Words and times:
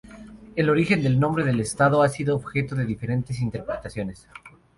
El 0.55 0.67
origen 0.71 1.03
del 1.03 1.19
nombre 1.19 1.43
del 1.43 1.59
estado 1.59 2.01
ha 2.01 2.09
sido 2.09 2.35
objeto 2.35 2.73
de 2.73 2.87
diferentes 2.87 3.39
interpretaciones. 3.39 4.27